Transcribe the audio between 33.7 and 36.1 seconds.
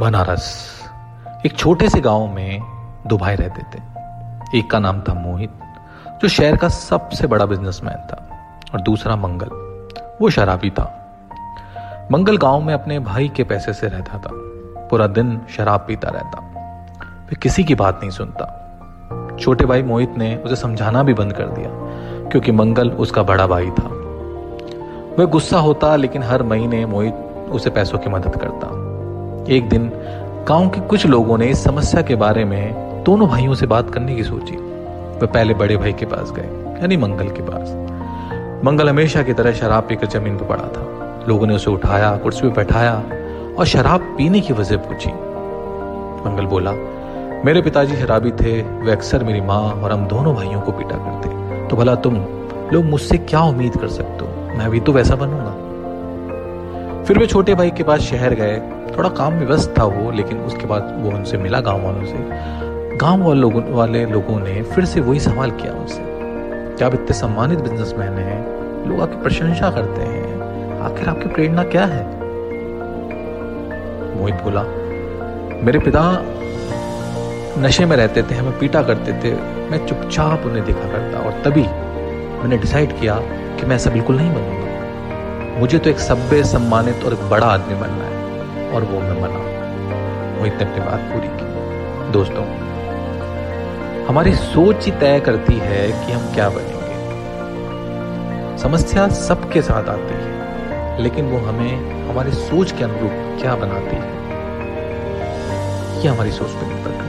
करने की सोची। वे पहले बड़े भाई के